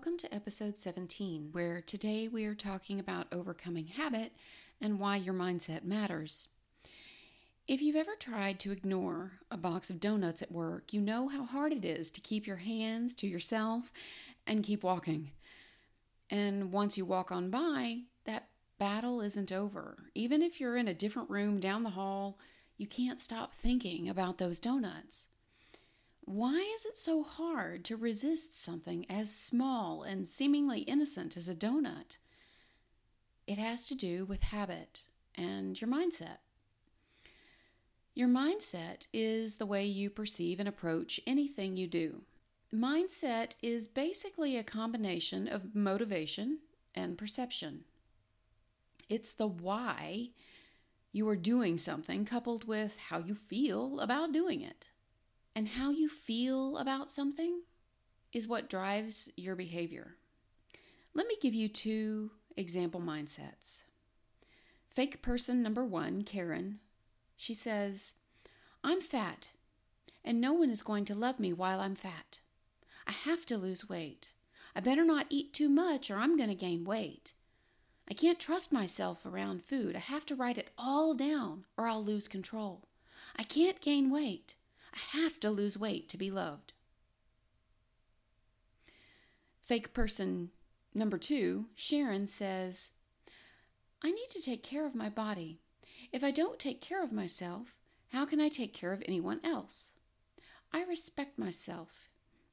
[0.00, 4.32] Welcome to episode 17, where today we are talking about overcoming habit
[4.80, 6.48] and why your mindset matters.
[7.68, 11.44] If you've ever tried to ignore a box of donuts at work, you know how
[11.44, 13.92] hard it is to keep your hands to yourself
[14.46, 15.32] and keep walking.
[16.30, 18.48] And once you walk on by, that
[18.78, 20.06] battle isn't over.
[20.14, 22.38] Even if you're in a different room down the hall,
[22.78, 25.26] you can't stop thinking about those donuts.
[26.32, 31.56] Why is it so hard to resist something as small and seemingly innocent as a
[31.56, 32.18] donut?
[33.48, 36.36] It has to do with habit and your mindset.
[38.14, 42.22] Your mindset is the way you perceive and approach anything you do.
[42.72, 46.60] Mindset is basically a combination of motivation
[46.94, 47.82] and perception.
[49.08, 50.28] It's the why
[51.10, 54.90] you are doing something coupled with how you feel about doing it.
[55.54, 57.62] And how you feel about something
[58.32, 60.16] is what drives your behavior.
[61.12, 63.82] Let me give you two example mindsets.
[64.88, 66.78] Fake person number one, Karen,
[67.36, 68.14] she says,
[68.84, 69.52] I'm fat,
[70.24, 72.38] and no one is going to love me while I'm fat.
[73.06, 74.32] I have to lose weight.
[74.74, 77.32] I better not eat too much or I'm going to gain weight.
[78.08, 79.96] I can't trust myself around food.
[79.96, 82.82] I have to write it all down or I'll lose control.
[83.36, 84.54] I can't gain weight.
[84.92, 86.72] I have to lose weight to be loved.
[89.62, 90.50] Fake person
[90.94, 92.90] number two, Sharon says,
[94.02, 95.60] I need to take care of my body.
[96.12, 97.76] If I don't take care of myself,
[98.08, 99.92] how can I take care of anyone else?
[100.72, 102.08] I respect myself.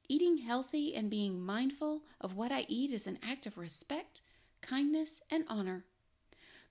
[0.08, 4.20] Eating healthy and being mindful of what I eat is an act of respect,
[4.60, 5.84] kindness, and honor.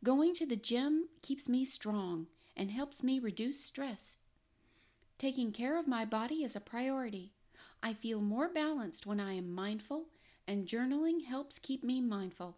[0.03, 4.17] Going to the gym keeps me strong and helps me reduce stress.
[5.17, 7.33] Taking care of my body is a priority.
[7.81, 10.05] I feel more balanced when I am mindful,
[10.47, 12.57] and journaling helps keep me mindful.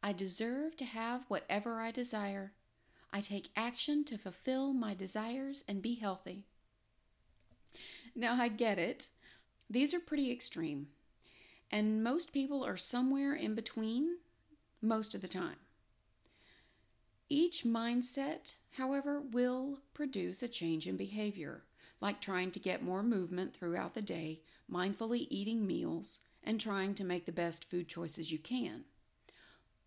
[0.00, 2.52] I deserve to have whatever I desire.
[3.12, 6.44] I take action to fulfill my desires and be healthy.
[8.14, 9.08] Now, I get it.
[9.68, 10.86] These are pretty extreme,
[11.72, 14.18] and most people are somewhere in between
[14.80, 15.56] most of the time.
[17.28, 21.64] Each mindset, however, will produce a change in behavior,
[22.00, 27.04] like trying to get more movement throughout the day, mindfully eating meals, and trying to
[27.04, 28.84] make the best food choices you can.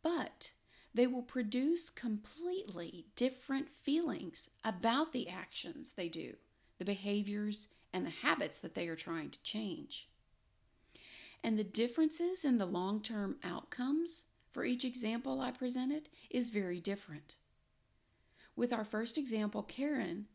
[0.01, 0.51] But
[0.93, 6.35] they will produce completely different feelings about the actions they do,
[6.77, 10.09] the behaviors, and the habits that they are trying to change.
[11.43, 16.79] And the differences in the long term outcomes for each example I presented is very
[16.79, 17.35] different.
[18.59, 20.27] With our first example, Karen,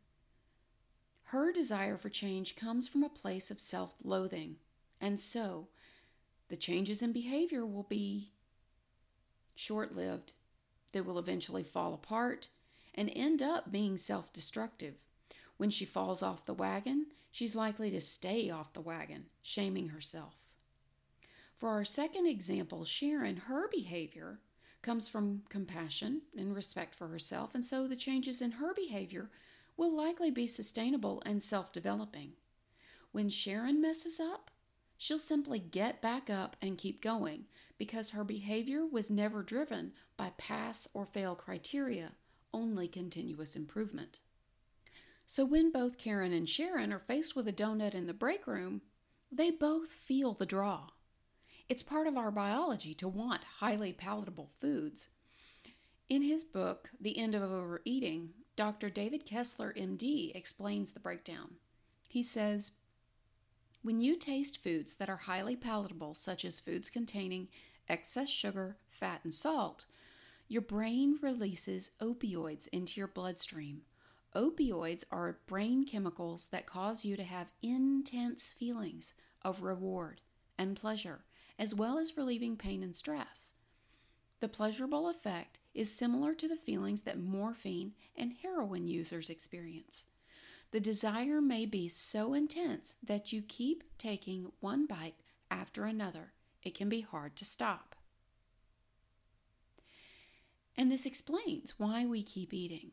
[1.24, 4.56] her desire for change comes from a place of self loathing,
[4.98, 5.68] and so
[6.48, 8.32] the changes in behavior will be
[9.54, 10.32] short lived
[10.92, 12.48] They will eventually fall apart
[12.94, 14.94] and end up being self destructive.
[15.58, 20.36] When she falls off the wagon, she's likely to stay off the wagon, shaming herself.
[21.58, 24.40] For our second example, Sharon, her behavior
[24.84, 29.30] comes from compassion and respect for herself, and so the changes in her behavior
[29.76, 32.34] will likely be sustainable and self developing.
[33.10, 34.50] When Sharon messes up,
[34.96, 37.46] she'll simply get back up and keep going
[37.78, 42.12] because her behavior was never driven by pass or fail criteria,
[42.52, 44.20] only continuous improvement.
[45.26, 48.82] So when both Karen and Sharon are faced with a donut in the break room,
[49.32, 50.90] they both feel the draw.
[51.66, 55.08] It's part of our biology to want highly palatable foods.
[56.10, 58.90] In his book, The End of Overeating, Dr.
[58.90, 61.54] David Kessler, MD, explains the breakdown.
[62.06, 62.72] He says,
[63.82, 67.48] When you taste foods that are highly palatable, such as foods containing
[67.88, 69.86] excess sugar, fat, and salt,
[70.46, 73.82] your brain releases opioids into your bloodstream.
[74.36, 80.20] Opioids are brain chemicals that cause you to have intense feelings of reward
[80.58, 81.24] and pleasure,
[81.58, 83.52] as well as relieving pain and stress.
[84.40, 90.06] The pleasurable effect is similar to the feelings that morphine and heroin users experience.
[90.74, 95.14] the desire may be so intense that you keep taking one bite
[95.48, 96.32] after another.
[96.64, 97.94] It can be hard to stop.
[100.76, 102.90] And this explains why we keep eating.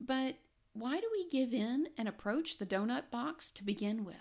[0.00, 0.36] But
[0.74, 4.14] why do we give in and approach the donut box to begin with?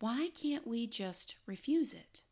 [0.00, 2.22] Why can't we just refuse it?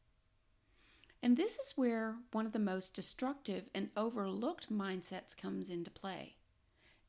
[1.23, 6.37] And this is where one of the most destructive and overlooked mindsets comes into play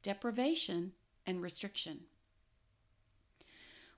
[0.04, 0.92] deprivation
[1.26, 2.02] and restriction.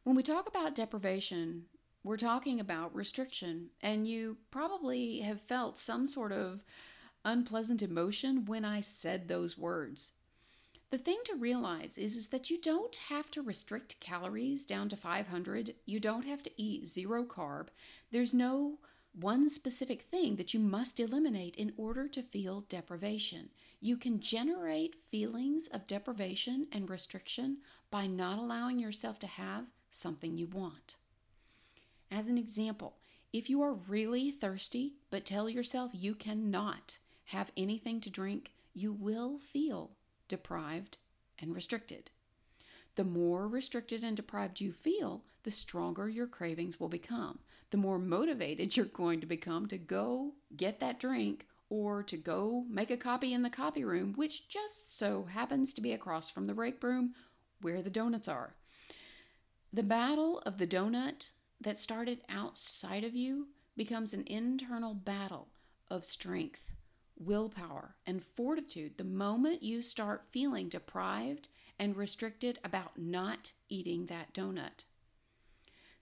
[0.03, 1.65] When we talk about deprivation,
[2.03, 6.63] we're talking about restriction, and you probably have felt some sort of
[7.25, 10.12] unpleasant emotion when I said those words.
[10.91, 14.95] The thing to realize is, is that you don't have to restrict calories down to
[14.95, 15.73] 500.
[15.88, 17.69] You don't have to eat zero carb.
[18.12, 18.77] There's no
[19.19, 23.50] one specific thing that you must eliminate in order to feel deprivation.
[23.79, 27.57] You can generate feelings of deprivation and restriction
[27.91, 30.97] by not allowing yourself to have something you want.
[32.12, 32.97] As an example,
[33.31, 38.91] if you are really thirsty but tell yourself you cannot have anything to drink, you
[38.91, 39.91] will feel
[40.27, 40.97] deprived
[41.39, 42.12] and restricted.
[42.95, 47.39] The more restricted and deprived you feel, the stronger your cravings will become.
[47.71, 52.65] The more motivated you're going to become to go get that drink or to go
[52.69, 56.45] make a copy in the copy room, which just so happens to be across from
[56.45, 57.15] the break room
[57.62, 58.56] where the donuts are.
[59.73, 65.47] The battle of the donut that started outside of you becomes an internal battle
[65.89, 66.71] of strength,
[67.17, 74.33] willpower, and fortitude the moment you start feeling deprived and restricted about not eating that
[74.33, 74.85] donut.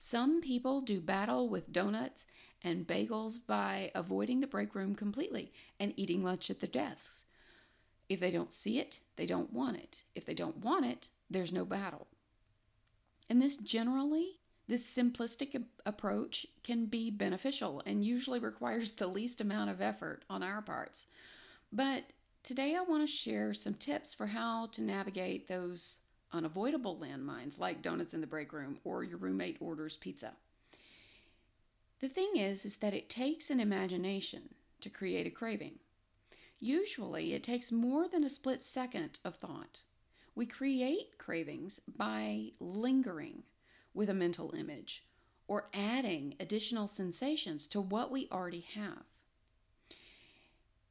[0.05, 2.25] Some people do battle with donuts
[2.61, 7.23] and bagels by avoiding the break room completely and eating lunch at their desks.
[8.09, 10.03] If they don't see it, they don't want it.
[10.13, 12.07] If they don't want it, there's no battle.
[13.29, 19.69] And this generally, this simplistic approach can be beneficial and usually requires the least amount
[19.69, 21.07] of effort on our parts.
[21.71, 22.03] But
[22.43, 25.99] today I want to share some tips for how to navigate those
[26.33, 30.33] unavoidable landmines like donuts in the break room or your roommate orders pizza.
[31.99, 35.79] The thing is is that it takes an imagination to create a craving.
[36.59, 39.83] Usually it takes more than a split second of thought.
[40.35, 43.43] We create cravings by lingering
[43.93, 45.05] with a mental image
[45.47, 49.03] or adding additional sensations to what we already have.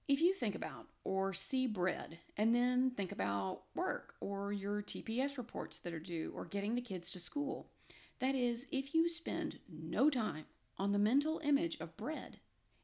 [0.08, 5.38] If you think about or see bread and then think about work or your TPS
[5.38, 7.70] reports that are due or getting the kids to school,
[8.18, 10.44] that is, if you spend no time
[10.76, 12.40] on the mental image of bread,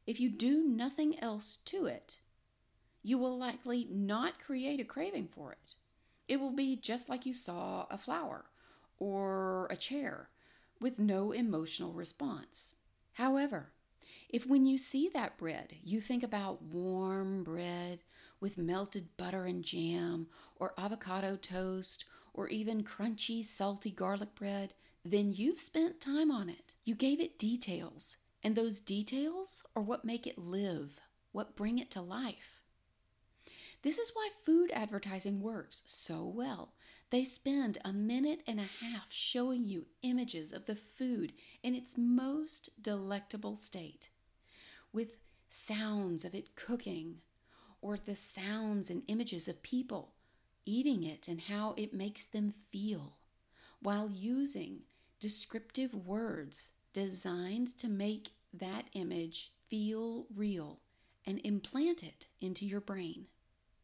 [0.07, 2.19] if you do nothing else to it,
[3.03, 5.75] you will likely not create a craving for it.
[6.27, 8.45] It will be just like you saw a flower
[8.97, 10.29] or a chair
[10.79, 12.73] with no emotional response.
[13.13, 13.71] However,
[14.29, 18.03] if when you see that bread, you think about warm bread
[18.39, 24.73] with melted butter and jam, or avocado toast, or even crunchy, salty garlic bread,
[25.03, 26.73] then you've spent time on it.
[26.85, 31.01] You gave it details, and those details are what make it live,
[31.31, 32.61] what bring it to life.
[33.81, 36.73] This is why food advertising works so well.
[37.09, 41.97] They spend a minute and a half showing you images of the food in its
[41.97, 44.09] most delectable state,
[44.93, 45.17] with
[45.49, 47.21] sounds of it cooking,
[47.81, 50.13] or the sounds and images of people
[50.65, 53.17] eating it and how it makes them feel,
[53.81, 54.81] while using
[55.19, 60.79] descriptive words designed to make that image feel real
[61.25, 63.25] and implant it into your brain.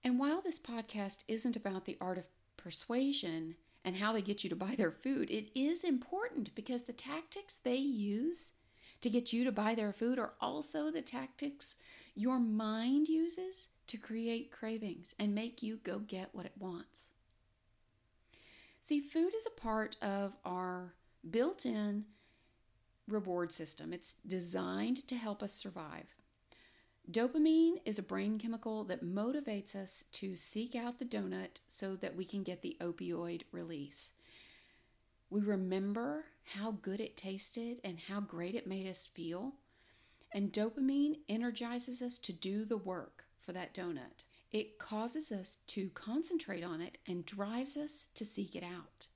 [0.03, 2.25] And while this podcast isn't about the art of
[2.65, 3.53] persuasion
[3.85, 7.59] and how they get you to buy their food, it is important because the tactics
[7.63, 8.53] they use
[9.01, 11.75] to get you to buy their food are also the tactics
[12.15, 17.11] your mind uses to create cravings and make you go get what it wants.
[18.81, 20.95] See, food is a part of our
[21.29, 22.05] built in
[23.07, 26.14] reward system, it's designed to help us survive.
[27.09, 32.15] Dopamine is a brain chemical that motivates us to seek out the donut so that
[32.15, 34.11] we can get the opioid release.
[35.29, 39.53] We remember how good it tasted and how great it made us feel.
[40.31, 44.25] And dopamine energizes us to do the work for that donut.
[44.51, 49.07] It causes us to concentrate on it and drives us to seek it out.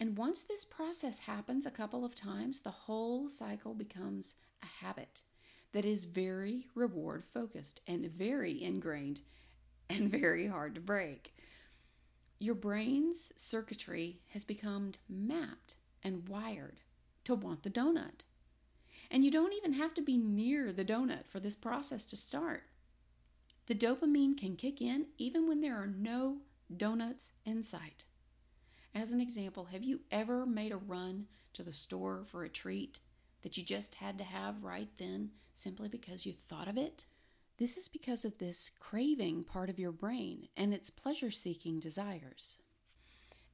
[0.00, 5.22] And once this process happens a couple of times, the whole cycle becomes a habit
[5.72, 9.20] that is very reward focused and very ingrained
[9.88, 11.34] and very hard to break.
[12.38, 16.80] your brain's circuitry has become mapped and wired
[17.24, 18.24] to want the donut.
[19.10, 22.64] And you don't even have to be near the donut for this process to start.
[23.66, 26.38] The dopamine can kick in even when there are no
[26.76, 28.04] donuts in sight.
[28.94, 32.98] As an example, have you ever made a run to the store for a treat
[33.46, 37.04] that you just had to have right then simply because you thought of it?
[37.58, 42.56] This is because of this craving part of your brain and its pleasure seeking desires.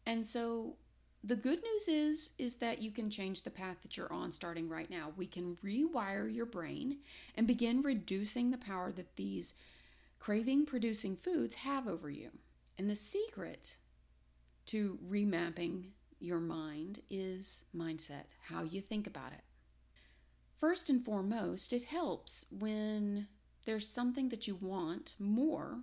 [0.07, 0.77] And so
[1.23, 4.67] the good news is is that you can change the path that you're on starting
[4.67, 5.13] right now.
[5.15, 6.97] We can rewire your brain
[7.35, 9.53] and begin reducing the power that these
[10.19, 12.31] craving producing foods have over you.
[12.79, 13.77] And the secret
[14.69, 19.43] to remapping your mind is mindset, how you think about it.
[20.63, 23.27] First and foremost, it helps when
[23.65, 25.81] there's something that you want more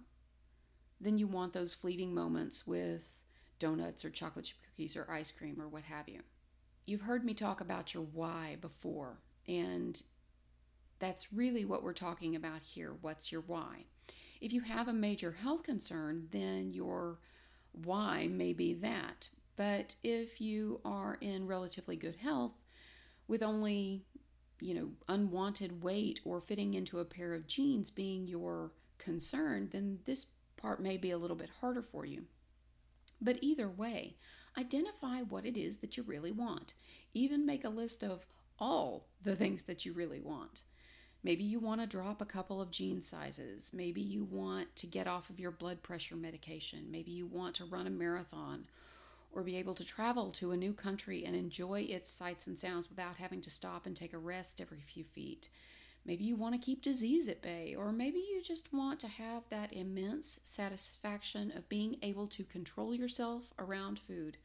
[1.02, 3.18] than you want those fleeting moments with
[3.60, 6.22] donuts or chocolate chip cookies or ice cream or what have you.
[6.86, 9.18] You've heard me talk about your why before,
[9.50, 10.02] and
[11.00, 12.96] that's really what we're talking about here.
[13.02, 13.84] What's your why?
[14.40, 17.20] If you have a major health concern, then your
[17.74, 19.28] why may be that.
[19.58, 22.54] But if you are in relatively good health
[23.28, 24.06] with only,
[24.60, 30.00] you know, unwanted weight or fitting into a pair of jeans being your concern, then
[30.06, 32.26] this part may be a little bit harder for you.
[33.22, 34.16] But either way,
[34.58, 36.74] identify what it is that you really want.
[37.14, 38.26] Even make a list of
[38.60, 40.64] all the things that you really want.
[41.22, 43.72] Maybe you want to drop a couple of jean sizes.
[43.74, 46.90] Maybe you want to get off of your blood pressure medication.
[46.90, 48.66] Maybe you want to run a marathon
[49.32, 52.90] or be able to travel to a new country and enjoy its sights and sounds
[52.90, 55.50] without having to stop and take a rest every few feet.
[56.06, 59.44] Maybe you want to keep disease at bay, or maybe you just want to have
[59.50, 64.38] that immense satisfaction of being able to control yourself around food.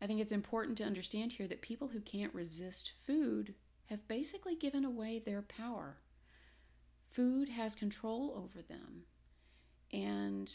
[0.00, 3.54] I think it's important to understand here that people who can't resist food
[3.86, 5.96] have basically given away their power.
[7.10, 9.02] Food has control over them.
[9.92, 10.54] And,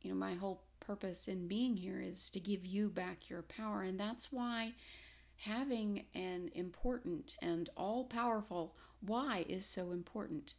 [0.00, 3.82] you know, my whole purpose in being here is to give you back your power.
[3.82, 4.74] And that's why
[5.36, 10.54] having an important and all powerful why is so important.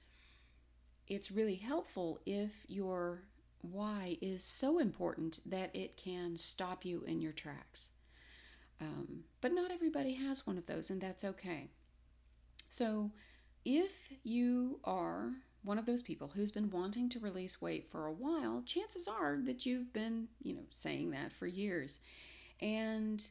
[1.07, 3.23] It's really helpful if your
[3.61, 7.89] why is so important that it can stop you in your tracks.
[8.79, 11.69] Um, but not everybody has one of those, and that's okay.
[12.69, 13.11] So,
[13.63, 18.13] if you are one of those people who's been wanting to release weight for a
[18.13, 21.99] while, chances are that you've been, you know, saying that for years.
[22.59, 23.27] And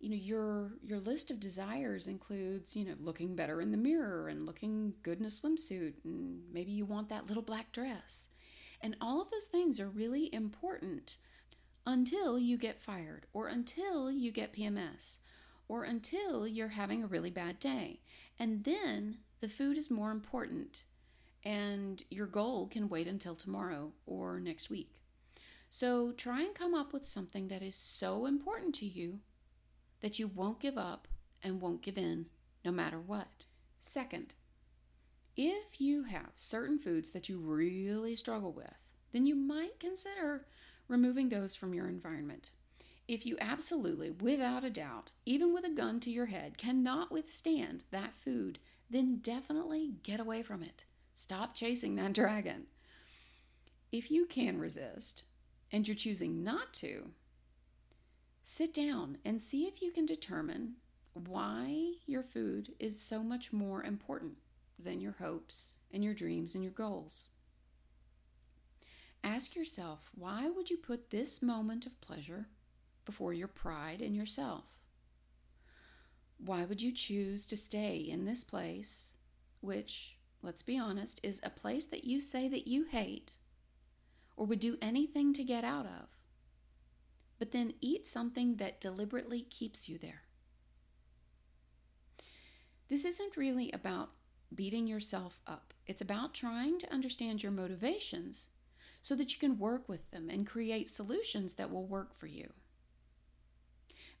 [0.00, 4.28] you know your your list of desires includes you know looking better in the mirror
[4.28, 8.28] and looking good in a swimsuit and maybe you want that little black dress
[8.80, 11.18] and all of those things are really important
[11.86, 15.18] until you get fired or until you get PMS
[15.68, 18.00] or until you're having a really bad day
[18.38, 20.84] and then the food is more important
[21.44, 25.00] and your goal can wait until tomorrow or next week
[25.72, 29.20] so try and come up with something that is so important to you
[30.00, 31.06] that you won't give up
[31.44, 32.26] and won't give in
[32.64, 33.46] no matter what.
[33.78, 34.34] Second,
[35.36, 38.74] if you have certain foods that you really struggle with,
[39.12, 40.44] then you might consider
[40.88, 42.50] removing those from your environment.
[43.06, 47.84] If you absolutely, without a doubt, even with a gun to your head, cannot withstand
[47.92, 48.58] that food,
[48.90, 50.84] then definitely get away from it.
[51.20, 52.66] Stop chasing that dragon.
[53.92, 55.24] If you can resist
[55.72, 57.10] and you're choosing not to,
[58.52, 60.74] Sit down and see if you can determine
[61.14, 64.38] why your food is so much more important
[64.76, 67.28] than your hopes and your dreams and your goals.
[69.22, 72.48] Ask yourself, why would you put this moment of pleasure
[73.04, 74.64] before your pride in yourself?
[76.38, 79.10] Why would you choose to stay in this place,
[79.60, 83.34] which, let's be honest, is a place that you say that you hate
[84.36, 86.20] or would do anything to get out of?
[87.40, 90.22] but then eat something that deliberately keeps you there.
[92.88, 94.10] This isn't really about
[94.54, 95.72] beating yourself up.
[95.86, 98.50] It's about trying to understand your motivations
[99.00, 102.52] so that you can work with them and create solutions that will work for you.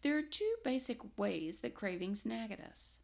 [0.00, 2.99] There are two basic ways that cravings nag at us.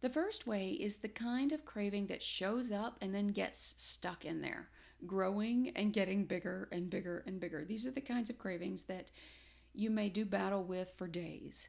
[0.00, 4.24] The first way is the kind of craving that shows up and then gets stuck
[4.24, 4.70] in there
[5.06, 7.64] growing and getting bigger and bigger and bigger.
[7.64, 9.10] These are the kinds of cravings that
[9.74, 11.68] you may do battle with for days.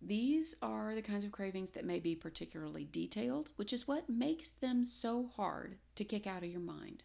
[0.00, 4.50] These are the kinds of cravings that may be particularly detailed, which is what makes
[4.50, 7.04] them so hard to kick out of your mind.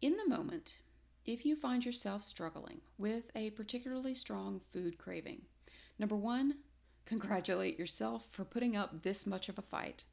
[0.00, 0.80] In the moment,
[1.24, 5.42] if you find yourself struggling with a particularly strong food craving.
[5.98, 6.56] Number one,
[7.06, 10.04] congratulate yourself for putting up this much of a fight.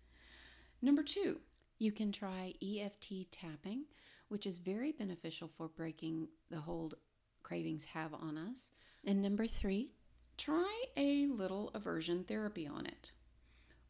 [0.81, 1.39] Number two,
[1.77, 3.85] you can try EFT tapping,
[4.29, 6.95] which is very beneficial for breaking the hold
[7.43, 8.71] cravings have on us.
[9.05, 9.91] And number three,
[10.37, 13.11] try a little aversion therapy on it.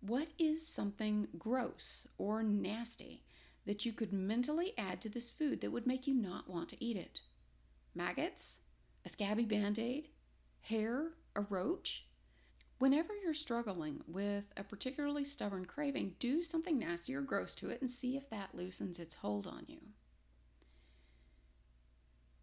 [0.01, 3.23] What is something gross or nasty
[3.65, 6.83] that you could mentally add to this food that would make you not want to
[6.83, 7.21] eat it?
[7.93, 8.59] Maggots?
[9.05, 10.07] A scabby band aid?
[10.61, 11.11] Hair?
[11.35, 12.05] A roach?
[12.81, 17.79] Whenever you're struggling with a particularly stubborn craving, do something nasty or gross to it
[17.79, 19.77] and see if that loosens its hold on you.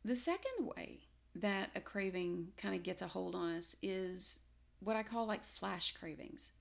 [0.04, 1.00] The second way
[1.34, 4.38] that a craving kind of gets a hold on us is
[4.78, 6.52] what I call like flash cravings.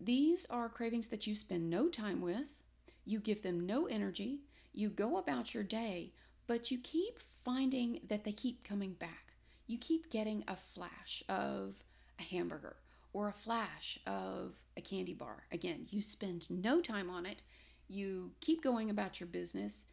[0.00, 2.60] These are cravings that you spend no time with,
[3.04, 4.40] you give them no energy,
[4.72, 6.12] you go about your day,
[6.48, 9.27] but you keep finding that they keep coming back.
[9.68, 11.74] You keep getting a flash of
[12.18, 12.76] a hamburger
[13.12, 15.44] or a flash of a candy bar.
[15.52, 17.42] Again, you spend no time on it,
[17.86, 19.84] you keep going about your business,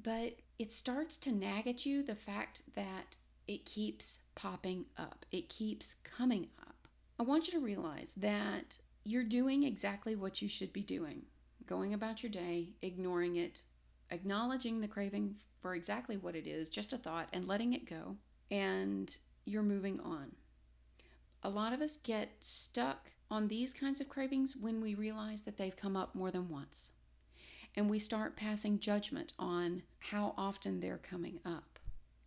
[0.00, 3.16] but it starts to nag at you the fact that
[3.48, 6.86] it keeps popping up, it keeps coming up.
[7.18, 11.22] I want you to realize that you're doing exactly what you should be doing
[11.66, 13.62] going about your day, ignoring it,
[14.10, 18.16] acknowledging the craving for exactly what it is, just a thought, and letting it go,
[18.50, 20.32] and you're moving on.
[21.42, 25.56] A lot of us get stuck on these kinds of cravings when we realize that
[25.56, 26.92] they've come up more than once.
[27.76, 31.78] And we start passing judgment on how often they're coming up.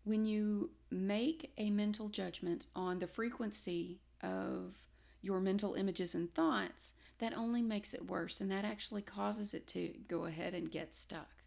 [0.06, 4.78] When you make a mental judgment on the frequency of
[5.22, 9.68] your mental images and thoughts, that only makes it worse and that actually causes it
[9.68, 11.43] to go ahead and get stuck.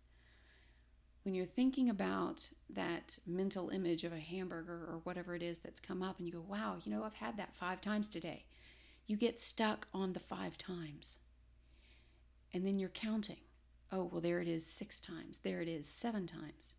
[1.27, 5.81] When you're thinking about that mental image of a hamburger or whatever it is that's
[5.81, 8.45] come up and you go, wow, you know, I've had that five times today,
[9.09, 11.19] you get stuck on the five times.
[12.55, 13.41] And then you're counting.
[13.91, 15.41] Oh, well, there it is six times.
[15.41, 16.75] There it is seven times.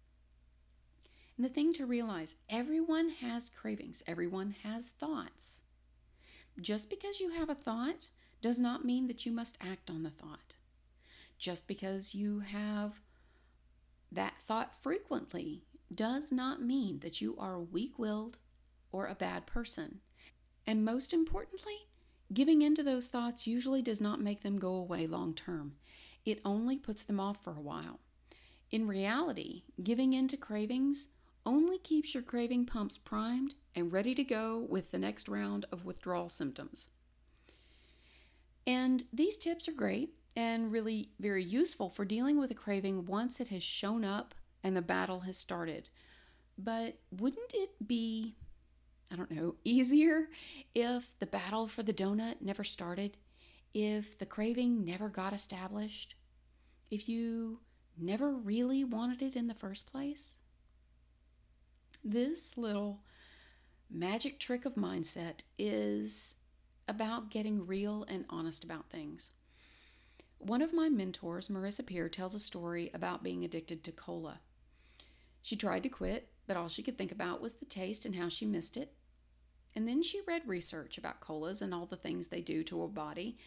[1.35, 5.59] And the thing to realize everyone has cravings, everyone has thoughts.
[6.61, 8.07] Just because you have a thought
[8.41, 10.55] does not mean that you must act on the thought.
[11.37, 13.01] Just because you have
[14.11, 18.39] that thought frequently does not mean that you are weak willed
[18.91, 19.99] or a bad person.
[20.65, 21.87] And most importantly,
[22.33, 25.75] giving in to those thoughts usually does not make them go away long term.
[26.25, 27.99] It only puts them off for a while.
[28.69, 31.07] In reality, giving in to cravings
[31.45, 35.85] only keeps your craving pumps primed and ready to go with the next round of
[35.85, 36.89] withdrawal symptoms.
[38.65, 43.39] And these tips are great and really very useful for dealing with a craving once
[43.39, 45.89] it has shown up and the battle has started.
[46.59, 48.35] But wouldn't it be,
[49.11, 50.29] I don't know, easier
[50.75, 53.17] if the battle for the donut never started?
[53.73, 56.13] If the craving never got established?
[56.91, 57.61] If you
[57.97, 60.35] never really wanted it in the first place?
[62.03, 63.01] This little
[63.89, 66.35] magic trick of mindset is
[66.87, 69.31] about getting real and honest about things.
[70.39, 74.39] One of my mentors, Marissa Peer, tells a story about being addicted to cola.
[75.41, 78.29] She tried to quit, but all she could think about was the taste and how
[78.29, 78.93] she missed it.
[79.75, 82.87] And then she read research about colas and all the things they do to her
[82.87, 83.37] body,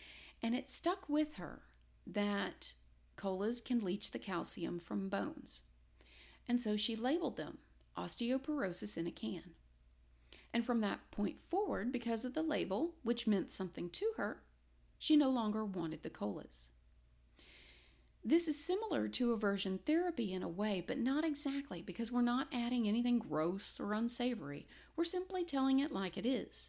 [0.43, 1.63] and it stuck with her
[2.07, 2.75] that
[3.17, 5.63] colas can leach the calcium from bones.
[6.49, 7.59] And so she labeled them
[7.97, 9.55] osteoporosis in a can.
[10.53, 14.43] And from that point forward, because of the label, which meant something to her,
[14.99, 16.71] she no longer wanted the colas.
[18.23, 22.49] This is similar to aversion therapy in a way, but not exactly because we're not
[22.53, 24.67] adding anything gross or unsavory.
[24.95, 26.69] We're simply telling it like it is.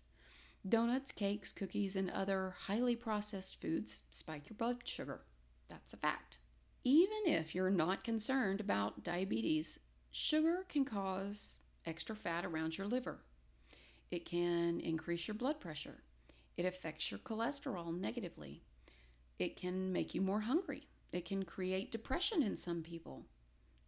[0.67, 5.21] Donuts, cakes, cookies, and other highly processed foods spike your blood sugar.
[5.67, 6.37] That's a fact.
[6.85, 9.77] Even if you're not concerned about diabetes,
[10.09, 13.19] sugar can cause extra fat around your liver.
[14.09, 16.03] It can increase your blood pressure.
[16.55, 18.61] It affects your cholesterol negatively.
[19.37, 20.87] It can make you more hungry.
[21.11, 23.25] It can create depression in some people.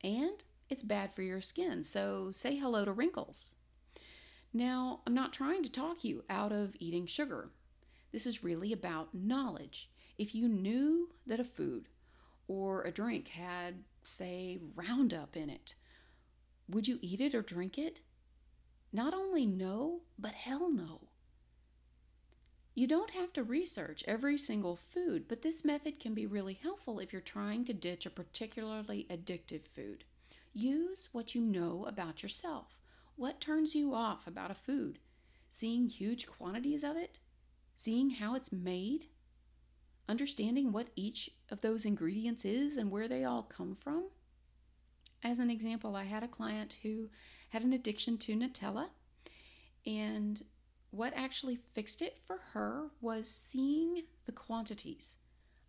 [0.03, 3.55] And it's bad for your skin, so say hello to wrinkles.
[4.53, 7.49] Now, I'm not trying to talk you out of eating sugar.
[8.11, 9.89] This is really about knowledge.
[10.17, 11.89] If you knew that a food
[12.47, 15.75] or a drink had, say, Roundup in it,
[16.69, 18.01] would you eat it or drink it?
[18.91, 21.01] Not only no, but hell no.
[22.75, 26.99] You don't have to research every single food, but this method can be really helpful
[26.99, 30.05] if you're trying to ditch a particularly addictive food.
[30.53, 32.75] Use what you know about yourself.
[33.15, 34.97] What turns you off about a food?
[35.49, 37.19] Seeing huge quantities of it?
[37.75, 39.05] Seeing how it's made?
[40.09, 44.05] Understanding what each of those ingredients is and where they all come from?
[45.23, 47.09] As an example, I had a client who
[47.49, 48.89] had an addiction to Nutella,
[49.85, 50.43] and
[50.93, 55.15] what actually fixed it for her was seeing the quantities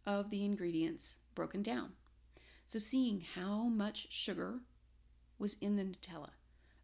[0.05, 1.93] of the ingredients broken down.
[2.67, 4.61] So, seeing how much sugar
[5.39, 6.31] was in the Nutella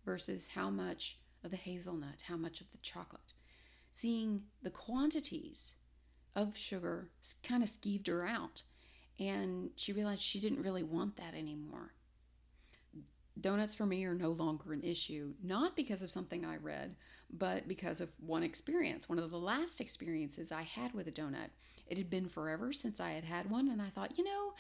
[0.07, 3.35] versus how much of the hazelnut, how much of the chocolate.
[3.91, 5.75] Seeing the quantities
[6.35, 7.11] of sugar
[7.43, 8.63] kind of skeeved her out,
[9.19, 11.93] and she realized she didn't really want that anymore.
[13.39, 16.97] Donuts for me are no longer an issue, not because of something I read,
[17.33, 19.09] but because of one experience.
[19.09, 21.51] One of the last experiences I had with a donut.
[21.87, 24.55] It had been forever since I had had one, and I thought, you know,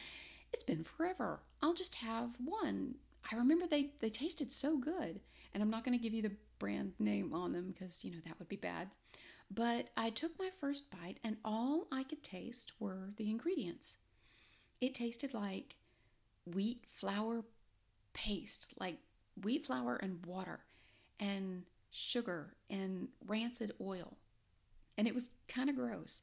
[0.52, 1.40] it's been forever.
[1.62, 2.96] I'll just have one.
[3.30, 5.20] I remember they, they tasted so good,
[5.54, 8.18] and I'm not going to give you the brand name on them because, you know,
[8.26, 8.88] that would be bad.
[9.50, 13.98] But I took my first bite, and all I could taste were the ingredients.
[14.80, 15.76] It tasted like
[16.46, 17.44] wheat flour
[18.12, 18.98] paste, like
[19.42, 20.60] wheat flour and water,
[21.18, 24.16] and sugar and rancid oil.
[24.96, 26.22] And it was kind of gross.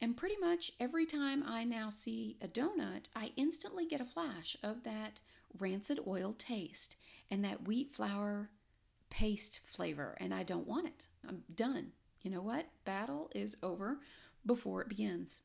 [0.00, 4.56] And pretty much every time I now see a donut, I instantly get a flash
[4.62, 5.20] of that
[5.58, 6.96] rancid oil taste
[7.30, 8.50] and that wheat flour
[9.08, 11.06] paste flavor, and I don't want it.
[11.26, 11.92] I'm done.
[12.22, 12.66] You know what?
[12.84, 14.00] Battle is over
[14.44, 15.40] before it begins.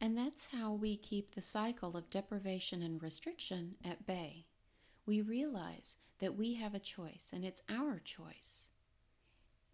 [0.00, 4.46] And that's how we keep the cycle of deprivation and restriction at bay.
[5.06, 8.66] We realize that we have a choice, and it's our choice.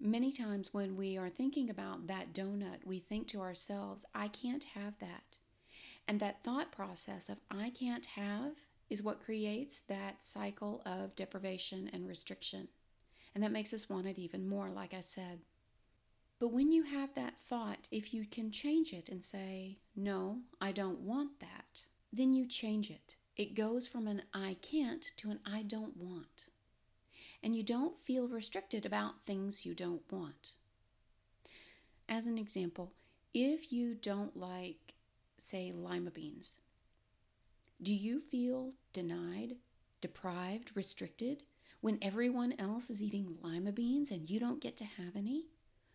[0.01, 4.63] Many times when we are thinking about that donut, we think to ourselves, I can't
[4.63, 5.39] have that.
[6.07, 8.53] And that thought process of I can't have
[8.89, 12.69] is what creates that cycle of deprivation and restriction.
[13.35, 15.41] And that makes us want it even more, like I said.
[16.39, 20.71] But when you have that thought, if you can change it and say, No, I
[20.71, 21.83] don't want that,
[22.13, 23.17] then you change it.
[23.37, 26.47] It goes from an I can't to an I don't want
[27.43, 30.53] and you don't feel restricted about things you don't want.
[32.09, 32.93] As an example,
[33.35, 34.95] if you don't like,
[35.37, 36.57] say, lima beans,
[37.81, 39.57] do you feel denied,
[40.01, 41.45] deprived, restricted
[41.81, 45.45] when everyone else is eating lima beans and you don't get to have any?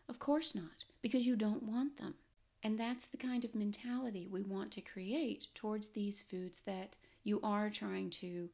[0.08, 2.16] Of course not, because you don't want them.
[2.64, 7.42] And that's the kind of mentality we want to create towards these foods that you
[7.44, 8.50] are trying to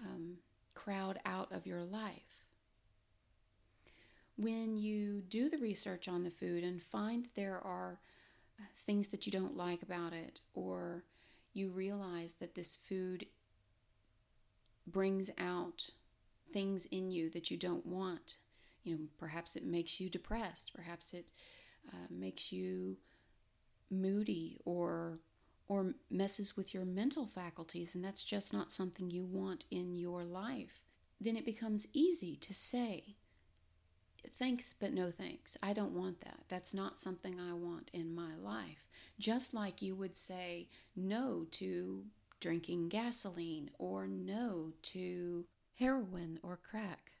[0.00, 0.36] um,
[0.74, 2.25] crowd out of your life.
[4.36, 8.00] When you do the research on the food and find that there are
[8.60, 11.04] uh, things that you don't like about it, or
[11.54, 13.26] you realize that this food
[14.86, 15.90] brings out
[16.52, 18.38] things in you that you don't want,
[18.84, 21.32] you know, perhaps it makes you depressed, perhaps it
[21.88, 22.96] uh, makes you
[23.90, 25.18] moody or
[25.68, 30.24] or messes with your mental faculties, and that's just not something you want in your
[30.24, 30.80] life,
[31.20, 33.16] then it becomes easy to say,
[34.38, 35.56] Thanks, but no thanks.
[35.62, 36.40] I don't want that.
[36.48, 38.86] That's not something I want in my life.
[39.18, 42.04] Just like you would say no to
[42.38, 45.46] drinking gasoline or no to
[45.76, 47.12] heroin or crack.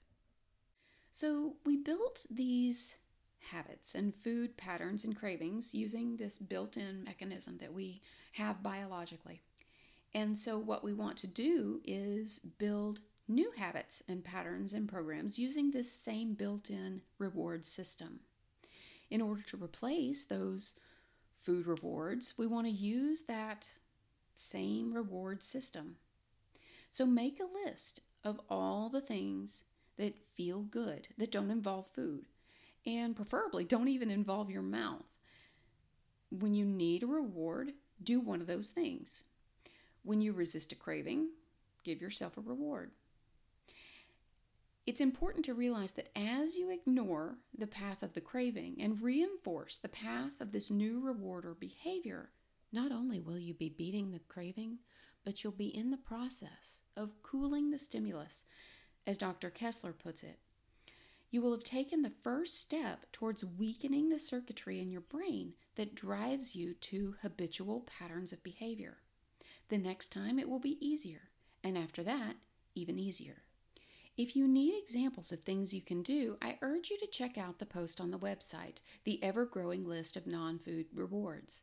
[1.10, 2.98] So we built these
[3.50, 8.02] habits and food patterns and cravings using this built in mechanism that we
[8.32, 9.40] have biologically.
[10.14, 15.38] And so, what we want to do is build new habits and patterns and programs
[15.38, 18.20] using this same built in reward system.
[19.10, 20.74] In order to replace those
[21.42, 23.68] food rewards, we want to use that
[24.34, 25.96] same reward system.
[26.90, 29.64] So, make a list of all the things
[29.96, 32.26] that feel good, that don't involve food
[32.86, 35.04] and preferably don't even involve your mouth.
[36.30, 39.24] When you need a reward, do one of those things.
[40.02, 41.30] When you resist a craving,
[41.82, 42.92] give yourself a reward.
[44.86, 49.78] It's important to realize that as you ignore the path of the craving and reinforce
[49.78, 52.30] the path of this new reward or behavior,
[52.72, 54.78] not only will you be beating the craving,
[55.24, 58.44] but you'll be in the process of cooling the stimulus,
[59.06, 59.50] as Dr.
[59.50, 60.38] Kessler puts it
[61.30, 65.94] you will have taken the first step towards weakening the circuitry in your brain that
[65.94, 68.98] drives you to habitual patterns of behavior.
[69.68, 71.30] The next time it will be easier,
[71.64, 72.36] and after that,
[72.74, 73.42] even easier.
[74.16, 77.58] If you need examples of things you can do, I urge you to check out
[77.58, 81.60] the post on the website, the ever growing list of non food rewards.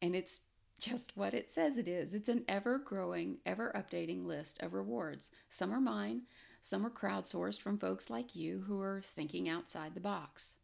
[0.00, 0.40] And it's
[0.78, 2.14] just what it says it is.
[2.14, 5.30] It's an ever growing, ever updating list of rewards.
[5.50, 6.22] Some are mine,
[6.62, 10.54] some are crowdsourced from folks like you who are thinking outside the box.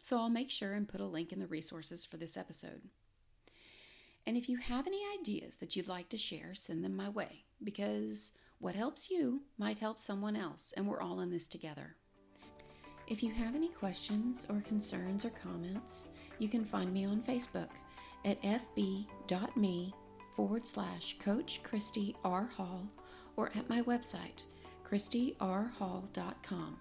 [0.00, 2.82] So I'll make sure and put a link in the resources for this episode.
[4.26, 7.44] And if you have any ideas that you'd like to share, send them my way
[7.62, 11.96] because what helps you might help someone else, and we're all in this together.
[13.08, 16.06] If you have any questions or concerns or comments,
[16.38, 17.70] you can find me on Facebook
[18.24, 19.92] at fb.me
[20.36, 22.44] forward slash Coach Christy R.
[22.44, 22.86] Hall
[23.36, 24.44] or at my website,
[24.88, 26.76] ChristyRHall.com.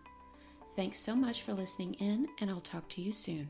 [0.76, 3.50] Thanks so much for listening in, and I'll talk to you soon.